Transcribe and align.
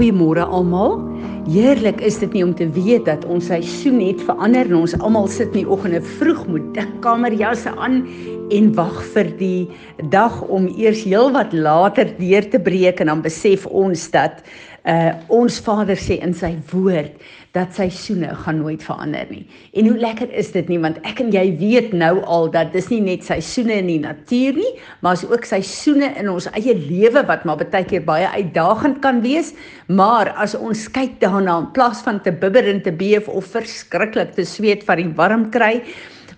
Goeiemôre 0.00 0.46
almal. 0.48 0.94
Heerlik 1.44 1.98
is 2.00 2.16
dit 2.22 2.32
nie 2.32 2.40
om 2.40 2.54
te 2.56 2.64
weet 2.72 3.04
dat 3.04 3.26
ons 3.28 3.50
seisoen 3.50 3.98
het 4.00 4.22
verander 4.24 4.70
en 4.70 4.78
ons 4.78 4.94
almal 4.96 5.26
sit 5.28 5.50
in 5.52 5.58
die 5.58 5.68
oggende 5.68 6.00
vroeg 6.16 6.46
met 6.48 6.70
dik 6.78 6.94
kamerjasse 7.04 7.68
aan 7.76 7.98
en 8.50 8.72
wag 8.74 9.02
vir 9.14 9.30
die 9.40 9.68
dag 10.12 10.40
om 10.48 10.68
eers 10.74 11.04
heelwat 11.06 11.54
later 11.56 12.10
deur 12.18 12.50
te 12.50 12.60
breek 12.62 13.00
en 13.00 13.12
dan 13.12 13.22
besef 13.24 13.66
ons 13.66 14.10
dat 14.14 14.42
uh 14.88 15.12
ons 15.28 15.58
Vader 15.60 15.98
sê 16.00 16.16
in 16.24 16.32
sy 16.32 16.54
woord 16.70 17.18
dat 17.52 17.74
seisoene 17.74 18.30
gaan 18.44 18.60
nooit 18.62 18.82
verander 18.84 19.26
nie. 19.28 19.42
En 19.74 19.88
hoe 19.90 19.96
lekker 19.98 20.30
is 20.38 20.52
dit 20.54 20.68
nie 20.70 20.78
want 20.80 21.00
ek 21.08 21.20
en 21.20 21.32
jy 21.34 21.42
weet 21.58 21.90
nou 21.92 22.20
al 22.22 22.46
dat 22.54 22.70
dis 22.72 22.88
nie 22.92 23.00
net 23.02 23.26
seisoene 23.26 23.80
in 23.82 23.90
die 23.90 23.98
natuur 24.00 24.56
nie, 24.56 24.70
maar 25.02 25.18
is 25.18 25.26
ook 25.26 25.44
seisoene 25.48 26.12
in 26.20 26.30
ons 26.30 26.46
eie 26.54 26.76
lewe 26.78 27.24
wat 27.26 27.44
maar 27.44 27.58
baie 27.60 27.84
keer 27.84 28.06
baie 28.06 28.28
uitdagend 28.36 29.00
kan 29.02 29.20
wees, 29.24 29.52
maar 29.88 30.30
as 30.38 30.54
ons 30.54 30.86
kyk 30.94 31.18
daarna 31.20 31.58
in 31.64 31.68
plaas 31.74 32.04
van 32.06 32.22
te 32.22 32.32
bibber 32.32 32.70
en 32.70 32.80
te 32.86 32.94
beef 32.94 33.28
of 33.28 33.50
verskriklik 33.50 34.36
te 34.38 34.46
sweet 34.46 34.86
van 34.86 35.02
die 35.02 35.10
warm 35.18 35.50
kry, 35.50 35.80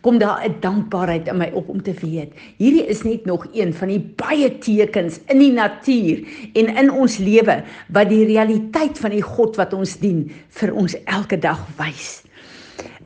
kom 0.03 0.19
daar 0.19 0.43
'n 0.45 0.61
dankbaarheid 0.61 1.29
in 1.29 1.37
my 1.37 1.51
op 1.55 1.69
om 1.69 1.83
te 1.83 1.95
weet. 2.01 2.33
Hierdie 2.57 2.87
is 2.87 3.03
net 3.03 3.25
nog 3.25 3.47
een 3.53 3.75
van 3.75 3.89
die 3.89 4.01
baie 4.17 4.59
tekens 4.59 5.21
in 5.27 5.39
die 5.39 5.53
natuur 5.53 6.27
en 6.53 6.77
in 6.77 6.91
ons 6.91 7.19
lewe 7.19 7.63
wat 7.89 8.09
die 8.09 8.25
realiteit 8.25 8.99
van 8.99 9.11
die 9.11 9.23
God 9.23 9.57
wat 9.57 9.73
ons 9.73 9.99
dien 9.99 10.31
vir 10.49 10.75
ons 10.75 10.97
elke 11.05 11.39
dag 11.39 11.67
wys. 11.77 12.23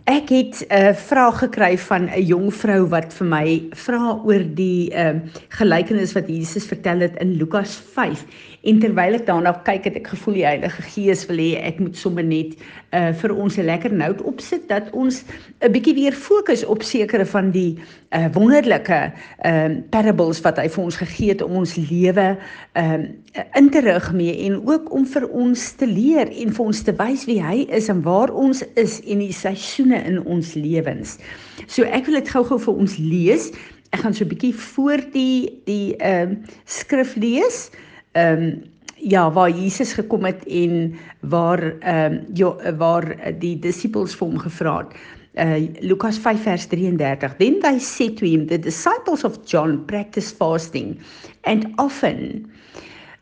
Ek 0.07 0.29
het 0.29 0.67
'n 0.69 0.75
uh, 0.75 0.95
vraag 0.95 1.39
gekry 1.39 1.79
van 1.79 2.07
'n 2.07 2.23
jong 2.23 2.55
vrou 2.55 2.87
wat 2.89 3.13
vir 3.13 3.27
my 3.27 3.63
vra 3.75 4.21
oor 4.25 4.45
die 4.55 4.95
uh, 4.95 5.19
gelykenis 5.49 6.13
wat 6.13 6.29
Jesus 6.29 6.67
vertel 6.67 7.01
het 7.01 7.17
in 7.19 7.35
Lukas 7.37 7.75
5. 7.75 8.25
En 8.67 8.81
terwyl 8.83 9.15
ek 9.15 9.27
daarna 9.29 9.53
kyk, 9.67 9.85
het 9.87 9.99
ek 10.01 10.09
gevoel 10.11 10.41
die 10.41 10.47
Heilige 10.47 10.83
Gees 10.91 11.21
wil 11.29 11.39
hê 11.39 11.61
ek 11.69 11.77
moet 11.79 11.99
sommer 11.99 12.25
net 12.27 12.57
uh 12.97 13.13
vir 13.21 13.35
ons 13.35 13.59
'n 13.59 13.67
lekker 13.69 13.93
nout 13.95 14.23
opsit 14.27 14.67
dat 14.69 14.91
ons 14.91 15.23
'n 15.63 15.71
bietjie 15.71 15.95
weer 15.95 16.13
fokus 16.13 16.65
op 16.65 16.83
sekere 16.83 17.27
van 17.27 17.53
die 17.55 17.79
uh 18.11 18.27
wonderlike 18.35 19.13
ehm 19.45 19.71
uh, 19.71 19.79
parables 19.91 20.43
wat 20.43 20.59
hy 20.59 20.67
vir 20.69 20.85
ons 20.85 20.99
gegee 20.99 21.29
het 21.31 21.43
om 21.43 21.63
ons 21.63 21.77
lewe 21.77 22.27
ehm 22.75 23.07
uh, 23.39 23.45
in 23.55 23.71
te 23.71 23.81
rig 23.87 24.13
mee 24.13 24.35
en 24.51 24.59
ook 24.67 24.91
om 24.91 25.07
vir 25.07 25.29
ons 25.31 25.73
te 25.79 25.87
leer 25.87 26.27
en 26.27 26.53
vir 26.53 26.65
ons 26.67 26.83
te 26.83 26.95
wys 26.99 27.25
wie 27.31 27.43
hy 27.43 27.67
is 27.71 27.89
en 27.89 28.03
waar 28.03 28.35
ons 28.35 28.65
is 28.75 29.01
en 29.07 29.19
die 29.19 29.33
seisoene 29.33 30.03
in 30.11 30.23
ons 30.27 30.55
lewens. 30.55 31.19
So 31.67 31.85
ek 31.85 32.07
wil 32.07 32.19
dit 32.19 32.29
gou-gou 32.29 32.59
vir 32.59 32.75
ons 32.75 32.99
lees. 32.99 33.53
Ek 33.93 34.03
gaan 34.03 34.15
so 34.15 34.25
'n 34.25 34.35
bietjie 34.35 34.55
voor 34.55 34.99
die 35.13 35.63
die 35.67 35.95
ehm 36.03 36.31
uh, 36.31 36.55
skrif 36.65 37.15
lees. 37.15 37.71
Ehm 37.71 37.85
um, 38.17 38.63
ja, 38.97 39.27
waar 39.33 39.51
Jesus 39.51 39.93
gekom 39.93 40.25
het 40.25 40.45
en 40.47 40.95
waar 41.21 41.63
ehm 41.79 42.13
um, 42.13 42.21
ja, 42.35 42.77
waar 42.77 43.17
die 43.39 43.59
disippels 43.59 44.17
vir 44.17 44.27
hom 44.27 44.39
gevra 44.39 44.79
het. 44.79 44.97
Uh, 45.37 45.69
Lukas 45.85 46.17
5 46.19 46.43
vers 46.43 46.65
33 46.67 47.35
Then 47.37 47.59
they 47.61 47.79
said 47.79 48.17
to 48.17 48.25
him 48.25 48.47
the 48.47 48.59
disciples 48.59 49.25
of 49.25 49.37
John 49.45 49.85
practice 49.85 50.33
fasting 50.33 50.97
and 51.45 51.67
often 51.77 52.49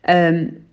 um 0.06 0.64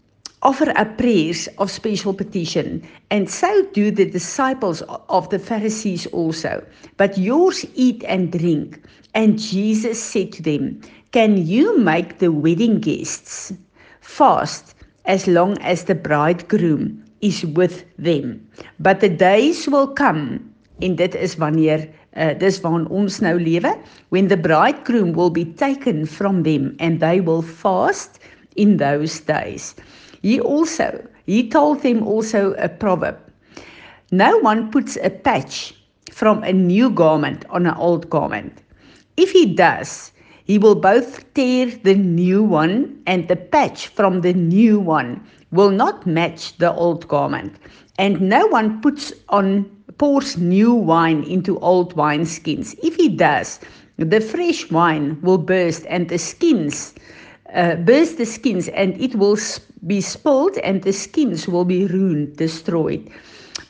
offer 0.42 0.72
a 0.76 0.86
prayers 0.86 1.48
of 1.58 1.70
special 1.70 2.14
petition, 2.14 2.82
and 3.12 3.30
so 3.30 3.64
do 3.74 3.92
the 3.92 4.06
disciples 4.06 4.82
of 5.10 5.30
the 5.30 5.40
Pharisees 5.40 6.08
also. 6.08 6.64
But 6.98 7.18
yours 7.18 7.66
eat 7.76 8.04
and 8.04 8.32
drink. 8.32 8.82
And 9.14 9.38
Jesus 9.38 10.02
said 10.02 10.32
to 10.34 10.42
them, 10.42 10.82
Can 11.12 11.46
you 11.46 11.78
make 11.78 12.20
the 12.20 12.32
wedding 12.32 12.80
guests 12.80 13.54
fast 14.02 14.76
as 15.06 15.28
long 15.28 15.58
as 15.60 15.86
the 15.86 15.96
bridegroom 15.96 17.04
is 17.22 17.46
with 17.46 17.86
them? 17.98 18.46
But 18.80 19.00
the 19.00 19.10
days 19.10 19.68
will 19.68 19.88
come, 19.88 20.44
en 20.82 20.96
dit 20.96 21.16
is 21.16 21.38
wanneer 21.38 21.88
uh, 22.18 22.34
dis 22.38 22.60
waarin 22.62 22.88
ons 22.92 23.22
nou 23.22 23.38
lewe, 23.40 23.72
when 24.10 24.28
the 24.28 24.38
bridegroom 24.38 25.14
will 25.14 25.30
be 25.30 25.46
taken 25.46 26.06
from 26.06 26.44
them 26.44 26.76
and 26.80 27.00
they 27.00 27.22
will 27.22 27.42
fast 27.42 28.20
in 28.56 28.78
those 28.78 29.20
days. 29.22 29.76
He 30.22 30.40
also, 30.40 31.02
he 31.26 31.50
told 31.50 31.82
them 31.82 32.04
also 32.06 32.54
a 32.58 32.70
proverb. 32.70 33.18
No 34.12 34.38
one 34.40 34.70
puts 34.72 34.98
a 35.02 35.10
patch 35.10 35.74
from 36.12 36.44
a 36.44 36.52
new 36.52 36.90
garment 36.90 37.46
on 37.50 37.66
an 37.66 37.76
old 37.76 38.10
garment. 38.10 38.62
If 39.18 39.32
he 39.32 39.46
does, 39.46 40.11
he 40.46 40.58
will 40.58 40.76
both 40.76 41.34
tear 41.34 41.68
the 41.84 41.96
new 41.96 42.44
one 42.44 43.02
and 43.06 43.28
the 43.28 43.36
patch 43.36 43.88
from 43.88 44.22
the 44.22 44.34
new 44.34 44.80
one 44.80 45.22
will 45.52 45.72
not 45.72 46.06
match 46.06 46.58
the 46.58 46.74
old 46.74 47.08
garment. 47.08 47.56
And 47.98 48.22
no 48.22 48.48
one 48.48 48.82
puts 48.82 49.14
on 49.30 49.66
pours 49.98 50.38
new 50.38 50.74
wine 50.74 51.24
into 51.24 51.60
old 51.60 51.96
wineskins. 51.96 52.76
If 52.84 52.96
he 52.96 53.10
does, 53.10 53.60
the 53.98 54.20
fresh 54.22 54.70
wine 54.72 55.20
will 55.22 55.38
burst 55.38 55.86
and 55.88 56.10
the 56.10 56.18
skins 56.18 56.94
uh, 57.54 57.76
burst 57.76 58.18
the 58.18 58.26
skins 58.26 58.68
and 58.70 59.00
it 59.00 59.16
will 59.16 59.38
be 59.86 60.02
spilled 60.02 60.58
and 60.58 60.82
the 60.84 60.94
skins 60.94 61.48
will 61.48 61.66
be 61.66 61.86
ruined, 61.88 62.38
destroyed. 62.38 63.10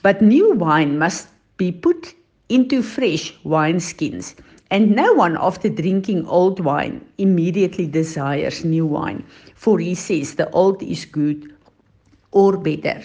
But 0.01 0.21
new 0.21 0.53
wine 0.53 0.97
must 0.97 1.27
be 1.57 1.71
put 1.71 2.13
into 2.49 2.81
fresh 2.81 3.33
wineskins. 3.43 4.35
And 4.71 4.95
no 4.95 5.11
one 5.13 5.35
after 5.37 5.67
drinking 5.67 6.25
old 6.27 6.61
wine 6.63 7.03
immediately 7.17 7.87
desires 7.87 8.63
new 8.63 8.85
wine, 8.85 9.23
for 9.55 9.79
he 9.79 9.95
says 9.95 10.35
the 10.35 10.49
old 10.51 10.81
is 10.81 11.03
good 11.03 11.51
or 12.31 12.55
better. 12.55 13.03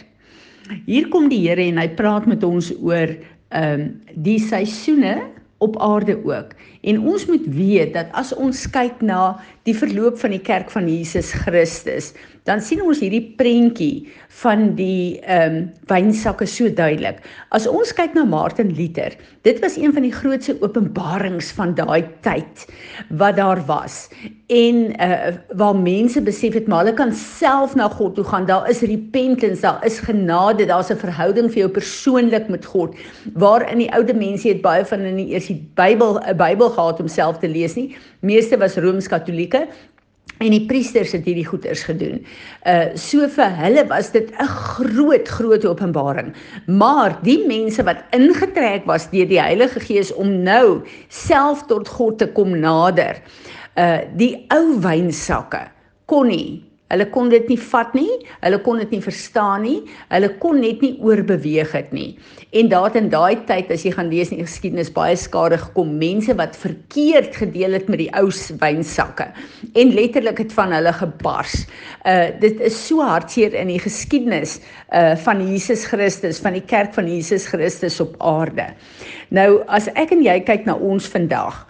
Hier 0.87 1.09
kom 1.10 1.28
die 1.28 1.43
Here 1.43 1.62
en 1.62 1.78
hy 1.82 1.88
praat 1.99 2.27
met 2.31 2.47
ons 2.47 2.71
oor 2.78 3.10
ehm 3.54 3.82
um, 3.82 3.82
die 4.27 4.38
seisoene 4.43 5.19
op 5.65 5.77
aarde 5.82 6.16
ook. 6.22 6.54
En 6.82 6.99
ons 7.00 7.27
moet 7.27 7.47
weet 7.47 7.94
dat 7.94 8.10
as 8.19 8.33
ons 8.34 8.66
kyk 8.71 9.03
na 9.03 9.37
die 9.66 9.75
verloop 9.75 10.19
van 10.22 10.31
die 10.31 10.43
kerk 10.43 10.71
van 10.71 10.88
Jesus 10.88 11.32
Christus, 11.44 12.12
dan 12.47 12.62
sien 12.62 12.82
ons 12.87 13.00
hierdie 13.03 13.34
prentjie 13.38 14.06
van 14.43 14.71
die 14.78 15.19
ehm 15.25 15.56
um, 15.56 15.62
wynsakke 15.91 16.47
so 16.50 16.69
duidelik. 16.71 17.19
As 17.54 17.66
ons 17.66 17.93
kyk 17.94 18.15
na 18.15 18.25
Martin 18.27 18.72
Luther, 18.77 19.15
dit 19.47 19.59
was 19.62 19.77
een 19.78 19.94
van 19.94 20.04
die 20.06 20.15
grootste 20.15 20.54
openbarings 20.62 21.50
van 21.56 21.75
daai 21.78 22.06
tyd 22.27 22.66
wat 23.19 23.38
daar 23.41 23.62
was. 23.66 24.06
En 24.53 24.93
uh 25.03 25.32
waar 25.59 25.75
mense 25.75 26.22
besef 26.22 26.54
het 26.54 26.69
maar 26.71 26.84
hulle 26.84 26.94
kan 26.94 27.12
self 27.19 27.75
na 27.75 27.88
God 27.88 28.15
toe 28.15 28.25
gaan. 28.25 28.47
Daar 28.47 28.69
is 28.71 28.84
repentance, 28.87 29.62
daar 29.62 29.83
is 29.87 29.98
genade, 29.98 30.66
daar's 30.66 30.93
'n 30.93 31.03
verhouding 31.03 31.50
vir 31.50 31.66
jou 31.66 31.71
persoonlik 31.71 32.48
met 32.48 32.65
God. 32.65 32.94
Waar 33.34 33.71
in 33.71 33.78
die 33.78 33.93
oude 33.93 34.15
mense 34.15 34.48
het 34.48 34.62
baie 34.62 34.84
van 34.84 35.00
in 35.00 35.16
die 35.16 35.34
eers 35.34 35.47
die 35.47 35.62
Bybel 35.75 36.21
'n 36.22 36.37
Bybel 36.37 36.71
gehad 36.71 37.00
om 37.00 37.09
self 37.09 37.38
te 37.38 37.48
lees 37.48 37.75
nie. 37.75 37.97
Meeste 38.21 38.59
was 38.59 38.77
Rooms-Katolieke 39.56 39.94
en 40.43 40.53
die 40.53 40.65
priesters 40.69 41.15
het 41.17 41.25
hierdie 41.25 41.47
goeders 41.47 41.83
gedoen. 41.89 42.21
Uh 42.69 42.93
so 43.00 43.25
vir 43.33 43.55
hulle 43.61 43.87
was 43.89 44.11
dit 44.12 44.31
'n 44.31 44.47
groot 44.47 45.28
groot 45.28 45.65
openbaring. 45.65 46.34
Maar 46.67 47.19
die 47.22 47.47
mense 47.47 47.83
wat 47.83 48.05
ingetrek 48.11 48.84
was 48.84 49.11
deur 49.11 49.28
die 49.28 49.41
Heilige 49.41 49.81
Gees 49.81 50.12
om 50.15 50.43
nou 50.43 50.84
self 51.09 51.66
tot 51.66 51.89
God 51.89 52.19
te 52.19 52.28
kom 52.28 52.59
nader. 52.59 53.22
Uh 53.77 54.00
die 54.16 54.45
ou 54.49 54.81
wynsakke 54.81 55.69
kon 56.06 56.28
nie 56.28 56.62
Hulle 56.93 57.09
kon 57.11 57.31
dit 57.33 57.49
nie 57.51 57.59
vat 57.59 57.95
nie, 57.99 58.13
hulle 58.45 58.59
kon 58.63 58.79
dit 58.79 58.93
nie 58.95 59.03
verstaan 59.03 59.65
nie, 59.67 59.79
hulle 60.13 60.29
kon 60.39 60.61
net 60.63 60.85
nie 60.85 60.93
oorbeweeg 61.03 61.72
het 61.75 61.91
nie. 61.91 62.13
En 62.55 62.71
daad 62.71 62.95
in 63.01 63.09
daai 63.10 63.43
tyd 63.49 63.72
as 63.75 63.83
jy 63.83 63.91
gaan 63.97 64.13
lees 64.13 64.31
in 64.31 64.39
die 64.39 64.47
geskiedenis 64.47 64.93
baie 64.95 65.16
skade 65.19 65.59
gekom, 65.59 65.97
mense 65.99 66.37
wat 66.39 66.55
verkeerd 66.55 67.34
gedeel 67.34 67.75
het 67.75 67.91
met 67.91 68.05
die 68.05 68.10
ou 68.15 68.28
wynsakke 68.63 69.27
en 69.75 69.93
letterlik 69.99 70.45
het 70.45 70.55
van 70.55 70.75
hulle 70.77 70.95
gebars. 70.95 71.66
Uh 72.07 72.31
dit 72.41 72.63
is 72.63 72.78
so 72.78 73.03
hartseer 73.03 73.55
in 73.59 73.75
die 73.75 73.83
geskiedenis 73.83 74.60
uh 74.95 75.16
van 75.27 75.43
Jesus 75.43 75.84
Christus, 75.91 76.39
van 76.39 76.55
die 76.55 76.65
kerk 76.71 76.95
van 76.95 77.10
Jesus 77.10 77.49
Christus 77.51 77.99
op 78.01 78.15
aarde. 78.22 78.71
Nou 79.34 79.65
as 79.66 79.91
ek 79.99 80.15
en 80.15 80.22
jy 80.22 80.39
kyk 80.47 80.71
na 80.71 80.78
ons 80.78 81.10
vandag, 81.10 81.65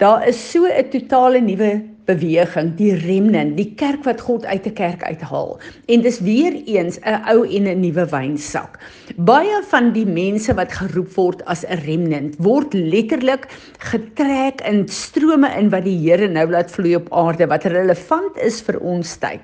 daar 0.00 0.24
is 0.28 0.40
so 0.40 0.64
'n 0.64 0.88
totale 0.88 1.40
nuwe 1.40 1.93
beweging, 2.08 2.74
die 2.78 2.92
remnant, 3.00 3.56
die 3.56 3.70
kerk 3.78 4.04
wat 4.04 4.20
God 4.20 4.44
uit 4.44 4.66
'n 4.66 4.74
kerk 4.74 5.02
uithaal. 5.02 5.58
En 5.88 6.00
dis 6.02 6.20
weer 6.20 6.54
eens 6.66 6.98
'n 7.00 7.22
ou 7.32 7.44
en 7.48 7.64
'n 7.68 7.80
nuwe 7.80 8.06
wynsak. 8.06 8.78
Baie 9.16 9.62
van 9.68 9.92
die 9.92 10.06
mense 10.06 10.54
wat 10.54 10.72
geroep 10.72 11.14
word 11.14 11.44
as 11.44 11.64
'n 11.64 11.78
remnant, 11.86 12.36
word 12.38 12.74
letterlik 12.74 13.48
getrek 13.78 14.60
in 14.60 14.88
strome 14.88 15.48
in 15.58 15.70
wat 15.70 15.84
die 15.84 15.98
Here 16.04 16.28
nou 16.28 16.50
laat 16.50 16.70
vloei 16.70 16.94
op 16.96 17.12
aarde 17.12 17.46
wat 17.46 17.64
relevant 17.64 18.36
is 18.36 18.60
vir 18.60 18.80
ons 18.80 19.16
tyd. 19.16 19.40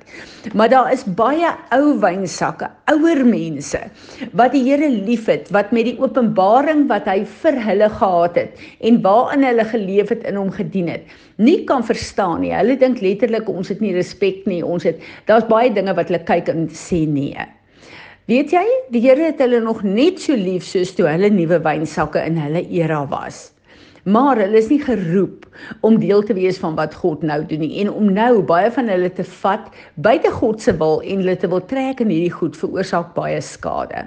Maar 0.54 0.68
daar 0.68 0.92
is 0.92 1.04
baie 1.04 1.48
ou 1.70 1.98
wynsakke, 2.00 2.68
ouer 2.84 3.24
mense 3.24 3.80
wat 4.32 4.52
die 4.52 4.64
Here 4.64 4.88
liefhet, 4.88 5.50
wat 5.50 5.72
met 5.72 5.84
die 5.84 5.98
openbaring 6.00 6.88
wat 6.88 7.04
hy 7.04 7.24
vir 7.24 7.60
hulle 7.64 7.88
gehad 7.88 8.34
het 8.36 8.58
en 8.80 9.02
waarin 9.02 9.44
hulle 9.44 9.64
geleef 9.64 10.08
het 10.08 10.24
in 10.24 10.36
hom 10.36 10.50
gedien 10.50 10.88
het, 10.88 11.04
nie 11.36 11.64
kan 11.64 11.84
verstaan 11.84 12.40
nie. 12.40 12.49
Hulle 12.56 12.76
dink 12.80 13.00
letterlik 13.04 13.48
ons 13.48 13.70
het 13.72 13.80
nie 13.80 13.94
respek 13.96 14.44
nie. 14.50 14.62
Ons 14.64 14.86
het 14.88 15.00
daar's 15.30 15.48
baie 15.50 15.72
dinge 15.74 15.94
wat 15.96 16.10
hulle 16.10 16.24
kyk 16.26 16.50
en 16.52 16.68
sê 16.74 17.04
nee. 17.08 17.46
Weet 18.30 18.52
jy, 18.54 18.66
die 18.94 19.02
Here 19.02 19.30
het 19.32 19.40
hulle 19.42 19.58
nog 19.64 19.80
net 19.82 20.20
so 20.22 20.36
lief 20.38 20.66
soos 20.68 20.92
toe 20.94 21.08
hulle 21.08 21.32
nuwe 21.34 21.58
wynsakke 21.64 22.22
in 22.28 22.36
hulle 22.38 22.62
era 22.70 23.00
was. 23.10 23.48
Maar 24.04 24.38
hulle 24.44 24.56
is 24.60 24.68
nie 24.70 24.80
geroep 24.80 25.48
om 25.84 25.98
deel 26.00 26.22
te 26.24 26.36
wees 26.36 26.60
van 26.62 26.76
wat 26.78 26.94
God 26.94 27.24
nou 27.26 27.40
doen 27.46 27.60
nie 27.64 27.82
en 27.82 27.90
om 27.92 28.12
nou 28.14 28.40
baie 28.46 28.70
van 28.72 28.88
hulle 28.88 29.10
te 29.12 29.26
vat 29.42 29.66
buite 30.00 30.30
God 30.32 30.62
se 30.62 30.72
wil 30.78 31.02
en 31.02 31.20
hulle 31.24 31.36
te 31.36 31.50
wil 31.50 31.64
trek 31.68 32.00
in 32.04 32.12
hierdie 32.12 32.32
goed 32.32 32.56
veroorsaak 32.56 33.12
baie 33.18 33.40
skade. 33.44 34.06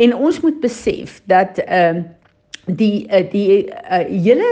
En 0.00 0.16
ons 0.16 0.40
moet 0.46 0.62
besef 0.62 1.20
dat 1.28 1.60
ehm 1.66 2.04
uh, 2.04 2.08
die 2.66 3.08
uh, 3.08 3.24
die 3.32 3.66
uh, 3.66 4.04
hele 4.06 4.46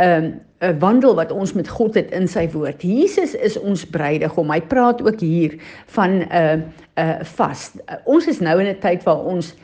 ehm 0.00 0.24
uh, 0.24 0.38
'n 0.60 0.78
wandel 0.78 1.14
wat 1.14 1.32
ons 1.32 1.52
met 1.52 1.68
God 1.68 1.94
het 1.94 2.10
in 2.10 2.28
sy 2.28 2.44
woord. 2.52 2.82
Jesus 2.82 3.34
is 3.34 3.56
ons 3.58 3.86
bruidegom. 3.86 4.50
Hy 4.52 4.60
praat 4.60 5.00
ook 5.02 5.20
hier 5.20 5.56
van 5.96 6.18
'n 6.18 6.26
uh, 6.32 6.52
'n 6.52 6.64
uh, 7.00 7.24
vas. 7.36 7.70
Uh, 7.86 7.96
ons 8.04 8.26
is 8.26 8.40
nou 8.40 8.60
in 8.60 8.68
'n 8.68 8.80
tyd 8.80 9.02
waar 9.02 9.24
ons 9.24 9.54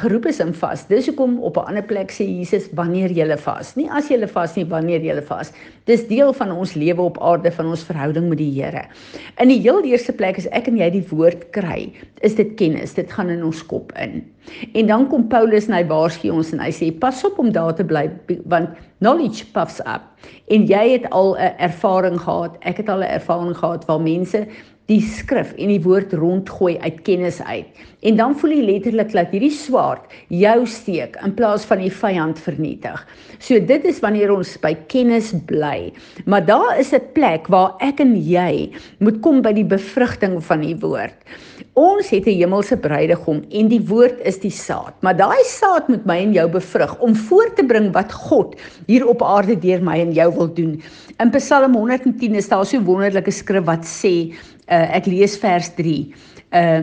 geroep 0.00 0.26
is 0.26 0.40
om 0.40 0.54
vas. 0.54 0.86
Dis 0.88 1.06
hoekom 1.06 1.38
op 1.42 1.56
'n 1.56 1.66
ander 1.68 1.82
plek 1.82 2.10
sê 2.12 2.24
Jesus 2.24 2.68
wanneer 2.72 3.10
jy 3.10 3.36
vas. 3.36 3.76
Nie 3.76 3.88
as 3.90 4.08
jy 4.08 4.26
vas 4.26 4.56
nie, 4.56 4.64
wanneer 4.64 5.00
jy 5.00 5.22
vas. 5.22 5.52
Dis 5.84 6.06
deel 6.06 6.32
van 6.32 6.52
ons 6.52 6.74
lewe 6.74 7.02
op 7.02 7.18
aarde, 7.22 7.52
van 7.52 7.66
ons 7.66 7.84
verhouding 7.84 8.28
met 8.28 8.38
die 8.38 8.62
Here. 8.62 8.84
In 9.38 9.48
die 9.48 9.60
heel 9.60 9.82
eerste 9.82 10.12
plek 10.12 10.36
is 10.36 10.48
ek 10.48 10.68
en 10.68 10.76
jy 10.76 10.90
die 10.90 11.06
woord 11.10 11.50
kry. 11.50 11.92
Is 12.22 12.34
dit 12.34 12.54
kennis? 12.56 12.94
Dit 12.94 13.12
gaan 13.12 13.28
in 13.28 13.44
ons 13.44 13.66
kop 13.66 13.92
in. 13.92 14.24
En 14.72 14.86
dan 14.86 15.08
kom 15.08 15.28
Paulus 15.28 15.68
en 15.68 15.74
hy 15.74 15.84
waarsku 15.86 16.30
ons 16.30 16.52
en 16.52 16.60
hy 16.60 16.70
sê 16.70 16.90
pas 16.98 17.24
op 17.24 17.38
om 17.38 17.52
daar 17.52 17.74
te 17.74 17.84
bly 17.84 18.10
want 18.44 18.70
knowledge 19.00 19.44
puffs 19.52 19.80
up. 19.80 20.02
En 20.48 20.66
jy 20.66 20.92
het 20.92 21.10
al 21.10 21.36
'n 21.36 21.54
ervaring 21.58 22.20
gehad. 22.20 22.56
Ek 22.60 22.76
het 22.76 22.88
al 22.88 23.00
'n 23.00 23.14
ervaring 23.18 23.56
gehad 23.56 23.84
waar 23.84 24.00
mense 24.00 24.46
die 24.90 25.00
skrif 25.00 25.54
en 25.56 25.70
die 25.72 25.80
woord 25.80 26.12
rondgooi 26.20 26.74
uit 26.82 26.98
kennis 27.06 27.38
uit. 27.42 27.68
En 28.04 28.18
dan 28.18 28.34
voel 28.36 28.52
jy 28.52 28.64
letterlik 28.66 29.14
dat 29.14 29.32
hierdie 29.32 29.52
swaard 29.54 30.12
jou 30.28 30.66
steek 30.68 31.16
in 31.24 31.32
plaas 31.38 31.64
van 31.64 31.80
die 31.80 31.92
vyand 31.92 32.40
vernietig. 32.44 33.00
So 33.40 33.56
dit 33.56 33.86
is 33.88 34.02
wanneer 34.04 34.34
ons 34.34 34.52
by 34.60 34.74
kennis 34.92 35.32
bly. 35.48 35.92
Maar 36.28 36.44
daar 36.44 36.78
is 36.78 36.92
'n 36.92 37.12
plek 37.14 37.48
waar 37.48 37.76
ek 37.80 38.00
en 38.00 38.16
jy 38.16 38.72
moet 38.98 39.20
kom 39.22 39.40
by 39.40 39.52
die 39.52 39.64
bevrugting 39.64 40.42
van 40.44 40.60
die 40.60 40.76
woord. 40.76 41.16
Ons 41.74 42.08
het 42.14 42.26
'n 42.26 42.38
hemelse 42.38 42.76
bruidegom 42.76 43.42
en 43.50 43.68
die 43.68 43.82
woord 43.82 44.20
is 44.22 44.38
die 44.38 44.50
saad. 44.50 44.94
Maar 45.02 45.16
daai 45.16 45.42
saad 45.44 45.88
moet 45.88 46.04
my 46.06 46.18
en 46.22 46.32
jou 46.32 46.48
bevrug 46.48 46.98
om 47.00 47.16
voort 47.16 47.56
te 47.56 47.64
bring 47.64 47.92
wat 47.92 48.12
God 48.12 48.54
hier 48.86 49.06
op 49.06 49.22
aarde 49.22 49.58
deur 49.58 49.82
my 49.82 49.98
en 49.98 50.12
jou 50.12 50.34
wil 50.34 50.54
doen. 50.54 50.82
In 51.18 51.30
Psalm 51.30 51.74
110 51.74 52.34
is 52.34 52.48
daar 52.48 52.66
so 52.66 52.76
'n 52.76 52.84
wonderlike 52.84 53.30
skrif 53.30 53.64
wat 53.64 53.84
sê 53.84 54.30
uh, 54.70 54.96
ek 54.96 55.06
lees 55.06 55.36
vers 55.36 55.74
3. 55.74 56.14
Uh 56.52 56.80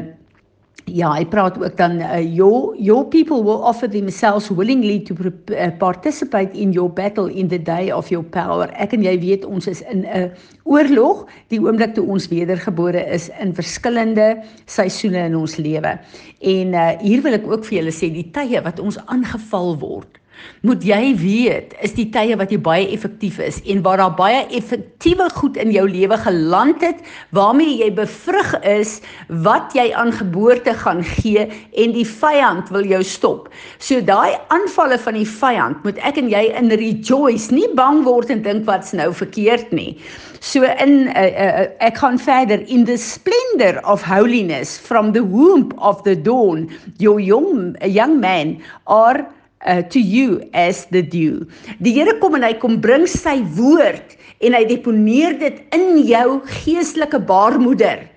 ja, 0.85 1.11
hy 1.13 1.25
praat 1.25 1.57
ook 1.59 1.77
dan 1.77 1.99
uh, 2.01 2.19
your 2.21 2.75
your 2.77 3.05
people 3.05 3.43
will 3.43 3.63
offer 3.63 3.89
themselves 3.89 4.49
willingly 4.49 4.99
to 4.99 5.15
uh, 5.15 5.69
participate 5.77 6.53
in 6.53 6.71
your 6.71 6.89
battle 6.89 7.27
in 7.27 7.47
the 7.47 7.61
day 7.61 7.91
of 7.91 8.09
your 8.09 8.23
power. 8.23 8.69
Ek 8.75 8.93
en 8.93 9.03
jy 9.03 9.17
weet 9.19 9.45
ons 9.45 9.67
is 9.67 9.81
in 9.91 10.05
'n 10.05 10.31
oorlog 10.63 11.27
die 11.49 11.59
oomblik 11.59 11.93
toe 11.93 12.05
ons 12.05 12.27
wedergebore 12.27 13.01
is 13.13 13.29
in 13.39 13.53
verskillende 13.53 14.43
seisoene 14.65 15.25
in 15.29 15.35
ons 15.35 15.57
lewe. 15.57 15.99
En 16.39 16.73
uh 16.73 16.89
hier 17.01 17.21
wil 17.21 17.33
ek 17.33 17.47
ook 17.47 17.65
vir 17.65 17.81
julle 17.81 17.95
sê 17.95 18.11
die 18.13 18.29
tye 18.31 18.61
wat 18.61 18.79
ons 18.79 18.97
aangeval 19.07 19.77
word 19.79 20.20
moet 20.61 20.83
jy 20.85 21.15
weet 21.17 21.73
is 21.85 21.93
die 21.97 22.07
tye 22.13 22.35
wat 22.37 22.51
jy 22.53 22.59
baie 22.61 22.85
effektief 22.93 23.39
is 23.41 23.59
en 23.69 23.81
waar 23.85 24.01
daar 24.01 24.15
baie 24.17 24.41
effektiewe 24.57 25.27
goed 25.37 25.57
in 25.61 25.71
jou 25.73 25.87
lewe 25.89 26.17
geland 26.21 26.83
het 26.85 27.01
waarmee 27.37 27.77
jy 27.79 27.89
bevrug 27.97 28.53
is 28.67 28.99
wat 29.45 29.73
jy 29.77 29.87
aan 29.97 30.13
geboorte 30.15 30.73
gaan 30.83 31.03
gee 31.17 31.47
en 31.81 31.95
die 31.95 32.05
vyand 32.07 32.69
wil 32.73 32.85
jou 32.85 33.01
stop. 33.03 33.49
So 33.79 34.01
daai 34.05 34.37
aanvalle 34.53 34.99
van 35.01 35.17
die 35.17 35.27
vyand 35.27 35.83
moet 35.85 36.01
ek 36.05 36.21
en 36.21 36.29
jy 36.31 36.43
in 36.57 36.71
rejoice, 36.81 37.49
nie 37.53 37.69
bang 37.77 38.03
word 38.05 38.33
en 38.33 38.43
dink 38.45 38.67
wat's 38.69 38.93
nou 38.97 39.11
verkeerd 39.15 39.73
nie. 39.75 39.95
So 40.41 40.65
in 40.81 41.11
uh, 41.13 41.25
uh, 41.25 41.67
ek 41.85 41.99
gaan 42.01 42.17
verder 42.21 42.63
in 42.65 42.85
the 42.89 42.97
splendor 42.97 43.77
of 43.85 44.01
holiness 44.05 44.77
from 44.77 45.13
the 45.13 45.23
womb 45.25 45.69
of 45.77 46.01
the 46.03 46.15
dawn 46.15 46.69
your 46.97 47.19
young 47.21 47.75
young 47.85 48.19
man 48.19 48.57
are 48.85 49.25
uh, 49.65 49.81
to 49.83 49.99
you 49.99 50.41
as 50.53 50.85
the 50.91 51.01
dew. 51.01 51.45
Die 51.79 51.93
Here 51.95 52.17
kom 52.19 52.35
en 52.37 52.45
hy 52.45 52.53
kom 52.61 52.79
bring 52.81 53.07
sy 53.09 53.39
woord 53.57 54.17
en 54.41 54.57
hy 54.57 54.63
deponeer 54.69 55.37
dit 55.39 55.61
in 55.75 56.01
jou 56.07 56.41
geestelike 56.63 57.21
baarmoeder 57.29 58.07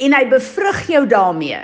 en 0.00 0.16
hy 0.16 0.24
bevrug 0.30 0.80
jou 0.88 1.04
daarmee. 1.08 1.60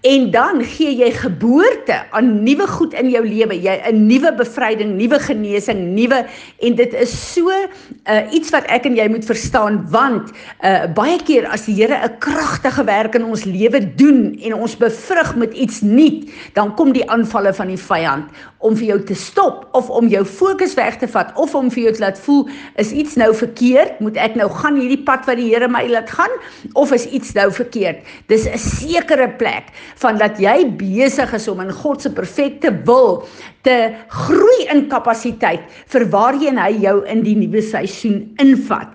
En 0.00 0.30
dan 0.30 0.62
gee 0.64 0.92
jy 0.96 1.08
geboorte 1.14 1.96
aan 2.10 2.42
nuwe 2.42 2.66
goed 2.66 2.94
in 2.94 3.08
jou 3.10 3.22
lewe, 3.26 3.54
jy 3.62 3.74
'n 3.90 4.06
nuwe 4.06 4.32
bevryding, 4.34 4.94
nuwe 4.98 5.18
genesing, 5.18 5.94
nuwe 5.94 6.26
en 6.58 6.74
dit 6.74 6.94
is 6.94 7.32
so 7.32 7.50
uh, 7.50 8.22
iets 8.30 8.50
wat 8.50 8.66
ek 8.70 8.86
en 8.86 8.96
jy 8.96 9.08
moet 9.08 9.24
verstaan 9.24 9.80
want 9.90 10.30
uh, 10.62 10.86
baie 10.94 11.18
keer 11.22 11.46
as 11.46 11.66
die 11.66 11.74
Here 11.74 11.98
'n 11.98 12.18
kragtige 12.18 12.84
werk 12.84 13.14
in 13.14 13.24
ons 13.24 13.44
lewe 13.44 13.94
doen 13.94 14.38
en 14.42 14.54
ons 14.54 14.76
bevrug 14.76 15.36
met 15.36 15.54
iets 15.54 15.80
nuut, 15.80 16.30
dan 16.54 16.74
kom 16.74 16.92
die 16.92 17.10
aanvalle 17.10 17.54
van 17.54 17.68
die 17.68 17.80
vyand 17.80 18.30
om 18.58 18.76
vir 18.76 18.86
jou 18.86 19.00
te 19.02 19.14
stop 19.14 19.68
of 19.72 19.90
om 19.90 20.08
jou 20.08 20.24
fokus 20.24 20.74
weg 20.74 20.98
te 20.98 21.08
vat 21.08 21.30
of 21.36 21.54
om 21.54 21.70
vir 21.70 21.82
jou 21.82 21.92
te 21.92 22.00
laat 22.02 22.18
voel 22.18 22.48
is 22.76 22.90
iets 22.90 23.14
nou 23.14 23.34
verkeerd, 23.34 24.00
moet 24.00 24.16
ek 24.16 24.34
nou 24.34 24.48
gaan 24.50 24.78
hierdie 24.80 25.02
pad 25.02 25.26
wat 25.26 25.36
die 25.36 25.50
Here 25.50 25.68
my 25.68 25.86
laat 25.88 26.10
gaan? 26.10 26.32
Of 26.74 26.92
is 26.92 27.06
iets 27.06 27.32
nou 27.34 27.52
verkeerd? 27.52 28.02
Dis 28.26 28.46
'n 28.46 28.58
sekere 28.58 29.28
plek 29.38 29.72
van 30.02 30.18
dat 30.20 30.40
jy 30.42 30.58
besig 30.78 31.32
is 31.36 31.48
om 31.48 31.60
in 31.64 31.72
God 31.72 32.02
se 32.02 32.12
perfekte 32.12 32.72
wil 32.88 33.24
te 33.66 33.76
groei 34.08 34.68
in 34.72 34.86
kapasiteit 34.92 35.66
vir 35.92 36.06
waarheen 36.12 36.60
hy 36.60 36.72
jou 36.84 36.96
in 37.10 37.24
die 37.26 37.36
nuwe 37.38 37.62
seisoen 37.62 38.24
invat. 38.42 38.94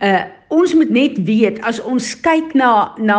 Uh 0.00 0.22
ons 0.54 0.70
moet 0.78 0.90
net 0.92 1.16
weet 1.26 1.56
as 1.66 1.80
ons 1.82 2.12
kyk 2.22 2.52
na 2.54 2.94
na 3.02 3.18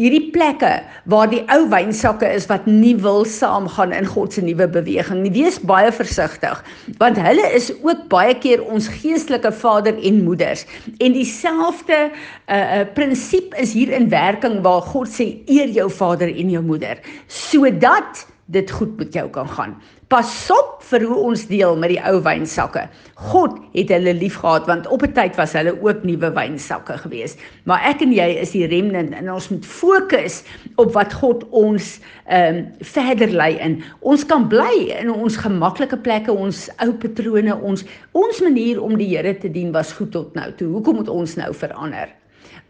hierdie 0.00 0.30
plekke 0.32 0.72
waar 1.12 1.28
die 1.28 1.42
ou 1.52 1.66
wynsakke 1.72 2.28
is 2.32 2.48
wat 2.48 2.64
nie 2.68 2.94
wil 3.04 3.26
saamgaan 3.28 3.92
in 3.96 4.08
God 4.08 4.32
se 4.32 4.44
nuwe 4.44 4.68
beweging. 4.72 5.26
Wees 5.34 5.60
baie 5.60 5.92
versigtig 5.92 6.62
want 7.02 7.20
hulle 7.20 7.46
is 7.56 7.70
ook 7.82 8.06
baie 8.12 8.34
keer 8.40 8.64
ons 8.64 8.88
geestelike 9.00 9.52
vader 9.60 9.98
en 10.00 10.22
moeders. 10.24 10.64
En 10.98 11.16
dieselfde 11.16 12.08
uh 12.08 12.58
uh 12.80 12.84
prinsip 12.96 13.54
is 13.60 13.74
hier 13.76 13.92
in 13.92 14.08
werking 14.12 14.60
waar 14.64 14.82
God 14.82 15.08
sê 15.10 15.32
eer 15.46 15.68
jou 15.74 15.88
vader 15.90 16.30
en 16.32 16.50
jou 16.56 16.62
moeder 16.64 17.00
sodat 17.28 18.24
dit 18.50 18.70
goed 18.70 18.96
met 18.98 19.14
jou 19.14 19.28
kan 19.30 19.48
gaan. 19.48 19.74
Pas 20.10 20.30
op 20.50 20.80
vir 20.90 21.04
hoe 21.06 21.18
ons 21.30 21.44
deel 21.46 21.76
met 21.78 21.92
die 21.92 22.00
ou 22.02 22.16
wynsakke. 22.24 22.82
God 23.30 23.60
het 23.76 23.92
hulle 23.94 24.14
liefgehad 24.18 24.66
want 24.66 24.88
op 24.90 25.02
'n 25.06 25.12
tyd 25.14 25.36
was 25.38 25.54
hulle 25.54 25.76
ook 25.78 26.02
nuwe 26.02 26.32
wynsakke 26.34 26.98
geweest. 26.98 27.38
Maar 27.64 27.80
ek 27.94 28.02
en 28.02 28.12
jy 28.12 28.28
is 28.42 28.50
die 28.50 28.66
remnant 28.66 29.14
en 29.14 29.32
ons 29.32 29.48
moet 29.48 29.66
fokus 29.66 30.42
op 30.76 30.92
wat 30.92 31.12
God 31.12 31.46
ons 31.50 32.00
ehm 32.26 32.56
um, 32.56 32.66
verder 32.80 33.30
lei 33.30 33.54
in. 33.58 33.82
Ons 34.00 34.26
kan 34.26 34.48
bly 34.48 34.90
in 35.00 35.10
ons 35.10 35.36
gemaklike 35.36 35.96
plekke, 35.96 36.32
ons 36.32 36.68
ou 36.82 36.92
patrone, 36.92 37.60
ons 37.62 37.84
ons 38.12 38.40
manier 38.40 38.82
om 38.82 38.96
die 38.96 39.16
Here 39.16 39.38
te 39.38 39.50
dien 39.50 39.72
was 39.72 39.92
goed 39.92 40.10
tot 40.10 40.34
nou 40.34 40.52
toe. 40.54 40.68
Hoekom 40.68 40.94
moet 40.94 41.08
ons 41.08 41.36
nou 41.36 41.54
verander? 41.54 42.19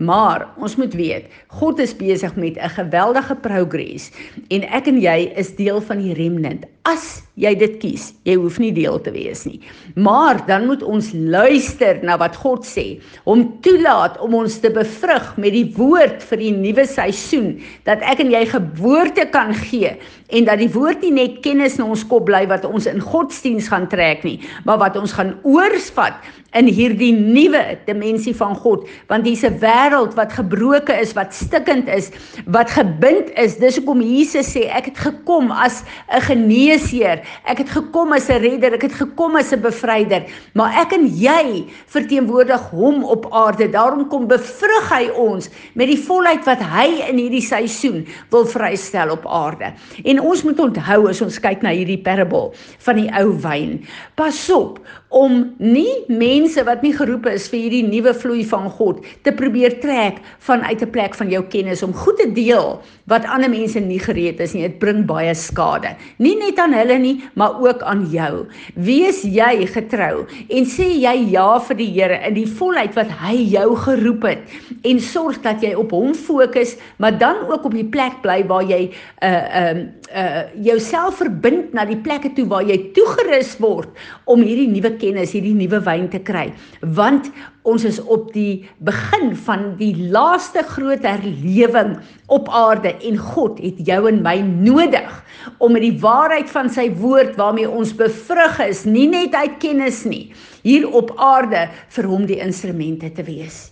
Maar 0.01 0.49
ons 0.57 0.77
moet 0.77 0.95
weet, 0.97 1.29
God 1.49 1.79
is 1.79 1.97
besig 1.97 2.37
met 2.37 2.57
'n 2.57 2.69
geweldige 2.69 3.35
progress 3.35 4.11
en 4.49 4.63
ek 4.63 4.87
en 4.87 5.01
jy 5.01 5.33
is 5.37 5.57
deel 5.57 5.81
van 5.81 5.99
die 5.99 6.15
remnant. 6.15 6.65
As 6.83 7.23
jy 7.35 7.55
dit 7.55 7.77
kies, 7.79 8.15
jy 8.25 8.35
hoef 8.35 8.59
nie 8.59 8.73
deel 8.73 9.01
te 9.01 9.11
wees 9.11 9.45
nie. 9.45 9.61
Maar 9.95 10.47
dan 10.47 10.67
moet 10.67 10.83
ons 10.83 11.13
luister 11.13 11.99
na 12.03 12.17
wat 12.17 12.37
God 12.37 12.65
sê, 12.65 13.01
hom 13.25 13.61
toelaat 13.61 14.19
om 14.21 14.35
ons 14.35 14.59
te 14.59 14.71
bevrug 14.71 15.37
met 15.37 15.53
die 15.53 15.73
woord 15.77 16.23
vir 16.23 16.39
die 16.39 16.53
nuwe 16.53 16.87
seisoen, 16.87 17.61
dat 17.85 18.01
ek 18.01 18.21
en 18.21 18.31
jy 18.31 18.47
geboorte 18.47 19.29
kan 19.31 19.55
gee 19.55 19.97
en 20.31 20.45
dat 20.45 20.59
die 20.59 20.71
woord 20.73 21.03
nie 21.03 21.13
net 21.13 21.41
kennis 21.45 21.79
in 21.79 21.85
ons 21.85 22.07
kop 22.07 22.25
bly 22.29 22.47
wat 22.51 22.65
ons 22.65 22.87
in 22.87 23.01
godsdiens 23.01 23.69
gaan 23.69 23.89
trek 23.89 24.25
nie, 24.25 24.39
maar 24.65 24.79
wat 24.79 24.97
ons 24.97 25.13
gaan 25.13 25.35
oorsvat 25.43 26.15
in 26.59 26.67
hierdie 26.67 27.13
nuwe 27.15 27.79
dimensie 27.87 28.35
van 28.35 28.57
God, 28.59 28.89
want 29.11 29.27
hier's 29.27 29.45
'n 29.45 29.59
wêreld 29.63 30.15
wat 30.19 30.33
gebroken 30.33 30.99
is, 30.99 31.13
wat 31.15 31.35
stikkend 31.35 31.89
is, 31.89 32.11
wat 32.47 32.71
gebind 32.71 33.31
is. 33.39 33.57
Dis 33.57 33.77
hoekom 33.77 34.01
Jesus 34.01 34.51
sê 34.51 34.67
ek 34.67 34.91
het 34.91 34.99
gekom 34.99 35.51
as 35.51 35.85
'n 36.11 36.21
geneesheer. 36.21 37.23
Ek 37.47 37.59
het 37.59 37.71
gekom 37.71 38.13
as 38.13 38.29
'n 38.29 38.43
redder, 38.43 38.75
ek 38.75 38.83
het 38.83 38.93
gekom 38.93 39.37
as 39.37 39.53
'n 39.53 39.61
bevryder. 39.61 40.27
Maar 40.55 40.73
ek 40.83 40.93
en 40.93 41.07
jy 41.07 41.67
verteenwoordig 41.87 42.71
hom 42.71 43.05
op 43.05 43.27
aarde. 43.33 43.71
Daarom 43.71 44.09
kom 44.09 44.27
bevrug 44.27 44.89
hy 44.91 45.09
ons 45.15 45.49
met 45.75 45.87
die 45.87 45.99
volheid 45.99 46.45
wat 46.45 46.63
hy 46.63 47.09
in 47.09 47.17
hierdie 47.17 47.47
seisoen 47.47 48.07
wil 48.31 48.47
vrystel 48.47 49.11
op 49.11 49.27
aarde. 49.27 49.73
En 50.05 50.20
ons 50.21 50.45
moet 50.45 50.61
onthou 50.61 51.09
as 51.11 51.23
ons 51.25 51.39
kyk 51.43 51.63
na 51.63 51.75
hierdie 51.75 52.01
parabel 52.05 52.53
van 52.87 52.97
die 52.97 53.11
ou 53.21 53.33
wyn. 53.45 53.81
Pas 54.21 54.39
op 54.55 54.81
om 55.11 55.43
nie 55.59 56.05
mense 56.07 56.63
wat 56.67 56.85
nie 56.87 56.93
geroep 56.95 57.27
is 57.27 57.49
vir 57.51 57.65
hierdie 57.65 57.83
nuwe 57.83 58.13
vloei 58.15 58.45
van 58.47 58.69
God 58.79 59.01
te 59.27 59.33
probeer 59.35 59.75
trek 59.83 60.21
vanuit 60.47 60.83
'n 60.83 60.91
plek 60.91 61.15
van 61.19 61.31
jou 61.31 61.43
kennis 61.43 61.83
om 61.83 61.93
goed 61.93 62.17
te 62.19 62.31
deel 62.33 62.79
wat 63.07 63.27
ander 63.27 63.51
mense 63.51 63.81
nie 63.81 63.99
gereed 63.99 64.41
is 64.41 64.55
nie. 64.55 64.63
Dit 64.63 64.79
bring 64.79 65.07
baie 65.07 65.35
skade. 65.35 65.97
Nie 66.19 66.37
net 66.37 66.59
aan 66.59 66.73
hulle 66.73 66.99
nie, 66.99 67.25
maar 67.35 67.59
ook 67.61 67.83
aan 67.83 68.07
jou. 68.11 68.47
Wees 68.75 69.23
jy 69.23 69.67
getrou 69.67 70.27
en 70.49 70.65
sê 70.65 70.87
jy 70.95 71.31
ja 71.33 71.59
vir 71.59 71.77
die 71.77 71.91
Here 71.91 72.21
in 72.27 72.35
die 72.35 72.47
volheid 72.47 72.95
wat 72.95 73.11
hy 73.11 73.35
jou 73.51 73.77
geroep 73.77 74.23
het 74.23 74.39
en 74.85 75.01
sorg 75.01 75.43
dat 75.43 75.61
jy 75.63 75.75
op 75.75 75.91
hom 75.91 76.15
fokus, 76.15 76.77
maar 76.99 77.19
dan 77.19 77.37
ook 77.51 77.65
op 77.65 77.75
die 77.75 77.85
plek 77.85 78.23
bly 78.23 78.47
waar 78.47 78.63
jy 78.63 78.91
'n 79.23 79.27
uh, 79.27 79.73
'n 79.73 79.79
uh, 79.79 80.10
uh, 80.15 80.43
jouself 80.65 81.21
verbind 81.21 81.75
na 81.77 81.85
die 81.89 81.99
plekke 81.99 82.33
toe 82.37 82.47
waar 82.51 82.67
jy 82.67 82.77
toegerus 82.97 83.55
word 83.63 83.91
om 84.31 84.43
hierdie 84.45 84.69
nuwe 84.71 84.93
kennis, 85.01 85.35
hierdie 85.35 85.55
nuwe 85.57 85.81
wyn 85.87 86.09
te 86.13 86.21
kry. 86.23 86.49
Want 86.97 87.31
ons 87.69 87.85
is 87.87 88.01
op 88.11 88.31
die 88.35 88.67
begin 88.87 89.35
van 89.47 89.67
die 89.81 89.93
laaste 90.13 90.65
groot 90.73 91.05
herlewing 91.07 91.97
op 92.33 92.49
aarde 92.49 92.95
en 93.07 93.19
God 93.31 93.61
het 93.63 93.81
jou 93.87 94.01
en 94.11 94.23
my 94.25 94.39
nodig 94.43 95.11
om 95.59 95.75
met 95.77 95.85
die 95.85 95.99
waarheid 96.03 96.51
van 96.53 96.71
sy 96.73 96.89
woord 97.01 97.37
waarmee 97.41 97.69
ons 97.69 97.93
bevrug 97.97 98.61
is, 98.65 98.87
nie 98.89 99.09
net 99.11 99.37
uit 99.37 99.61
kennis 99.63 100.05
nie, 100.09 100.31
hier 100.65 100.89
op 100.89 101.13
aarde 101.21 101.69
vir 101.97 102.09
hom 102.11 102.27
die 102.29 102.41
instrumente 102.43 103.13
te 103.15 103.25
wees. 103.29 103.69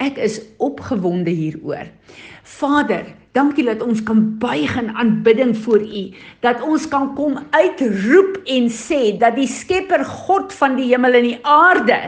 Ek 0.00 0.18
is 0.20 0.40
opgewonde 0.62 1.32
hieroor. 1.34 1.88
Vader, 2.56 3.04
Dankie 3.30 3.62
dat 3.62 3.78
ons 3.78 4.00
kan 4.02 4.24
buig 4.42 4.72
in 4.74 4.88
aanbidding 4.98 5.52
voor 5.62 5.84
U, 5.86 6.00
dat 6.42 6.62
ons 6.66 6.82
kan 6.90 7.12
kom 7.14 7.36
uitroep 7.54 8.40
en 8.50 8.64
sê 8.74 9.12
dat 9.22 9.36
die 9.38 9.46
Skepper 9.46 10.02
God 10.02 10.50
van 10.58 10.74
die 10.74 10.88
hemel 10.88 11.14
en 11.14 11.28
die 11.28 11.36
aarde 11.46 11.98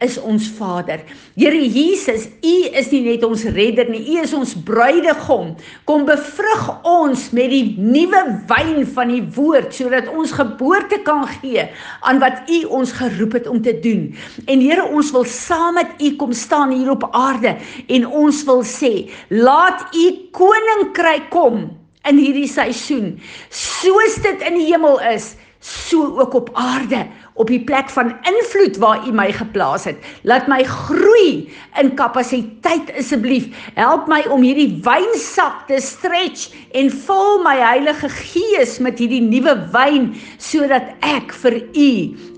is 0.00 0.16
ons 0.16 0.46
Vader. 0.56 1.02
Here 1.36 1.60
Jesus, 1.60 2.30
U 2.40 2.54
is 2.80 2.88
nie 2.94 3.02
net 3.04 3.26
ons 3.28 3.44
redder 3.52 3.90
nie, 3.92 4.00
U 4.14 4.22
is 4.22 4.32
ons 4.32 4.54
bruidegom. 4.56 5.50
Kom 5.84 6.06
bevrug 6.08 6.64
ons 6.88 7.26
met 7.36 7.52
die 7.52 7.76
nuwe 7.76 8.24
wyn 8.48 8.80
van 8.96 9.12
die 9.12 9.20
woord 9.36 9.76
sodat 9.76 10.08
ons 10.08 10.32
geboorte 10.32 11.02
kan 11.04 11.26
gee 11.42 11.66
aan 12.08 12.22
wat 12.24 12.48
U 12.48 12.62
ons 12.80 12.96
geroep 12.96 13.36
het 13.36 13.52
om 13.52 13.60
te 13.60 13.76
doen. 13.84 14.08
En 14.48 14.64
Here, 14.64 14.88
ons 14.88 15.12
wil 15.12 15.28
saam 15.28 15.76
met 15.76 15.92
U 16.00 16.14
kom 16.16 16.32
staan 16.32 16.72
hier 16.72 16.88
op 16.96 17.04
aarde 17.12 17.58
en 17.84 18.08
ons 18.08 18.42
wil 18.48 18.64
sê, 18.64 18.94
laat 19.28 19.84
U 19.92 20.08
koning 20.32 20.68
koninkryk 20.70 21.30
kom 21.30 21.62
in 22.08 22.18
hierdie 22.18 22.48
seisoen 22.48 23.14
soos 23.50 24.18
dit 24.24 24.42
in 24.46 24.58
die 24.58 24.68
hemel 24.70 25.00
is 25.12 25.34
so 25.60 26.20
ook 26.20 26.34
op 26.34 26.50
aarde 26.54 27.06
op 27.34 27.48
die 27.48 27.60
plek 27.64 27.90
van 27.90 28.12
invloed 28.28 28.76
waar 28.82 29.06
U 29.06 29.12
my 29.12 29.30
geplaas 29.32 29.84
het. 29.88 29.98
Laat 30.22 30.48
my 30.50 30.62
groei 30.64 31.50
in 31.80 31.94
kapasiteit 31.94 32.90
asseblief. 32.98 33.48
Help 33.74 34.08
my 34.10 34.22
om 34.32 34.42
hierdie 34.44 34.80
wynsap 34.84 35.66
te 35.70 35.80
stretch 35.82 36.50
en 36.76 36.90
vul 37.06 37.42
my 37.44 37.56
Heilige 37.60 38.08
Gees 38.08 38.78
met 38.82 38.98
hierdie 39.00 39.22
nuwe 39.24 39.54
wyn 39.74 40.12
sodat 40.40 40.94
ek 41.06 41.32
vir 41.42 41.60
U 41.60 41.90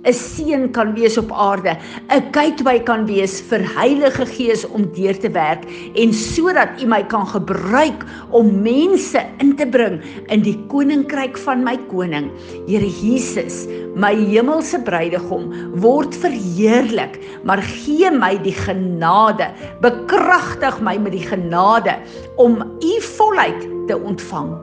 'n 0.02 0.12
seën 0.12 0.70
kan 0.74 0.94
wees 0.98 1.16
op 1.18 1.30
aarde, 1.32 1.76
'n 2.10 2.24
gateway 2.34 2.80
kan 2.82 3.06
wees 3.06 3.40
vir 3.40 3.62
Heilige 3.78 4.26
Gees 4.26 4.66
om 4.66 4.90
deur 4.94 5.14
te 5.18 5.30
werk 5.30 5.62
en 5.94 6.12
sodat 6.12 6.82
U 6.82 6.86
my 6.86 7.02
kan 7.06 7.26
gebruik 7.26 8.02
om 8.30 8.62
mense 8.62 9.22
in 9.38 9.54
te 9.56 9.66
bring 9.66 10.00
in 10.26 10.42
die 10.42 10.58
koninkryk 10.68 11.38
van 11.38 11.62
my 11.62 11.76
koning, 11.88 12.30
Here 12.66 12.90
Jesus, 12.90 13.66
my 13.94 14.14
hemelse 14.14 14.81
bruidegom 14.84 15.50
word 15.82 16.16
verheerlik, 16.16 17.18
maar 17.44 17.62
gee 17.62 18.10
my 18.10 18.34
die 18.42 18.56
genade, 18.56 19.50
bekragtig 19.84 20.80
my 20.80 20.96
met 20.98 21.16
die 21.16 21.26
genade 21.26 21.98
om 22.36 22.60
u 22.82 22.92
volheid 23.16 23.68
te 23.86 23.98
ontvang. 23.98 24.54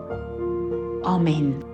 Amen. 1.07 1.68